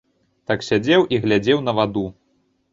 [0.51, 2.05] Так сядзеў і глядзеў на ваду.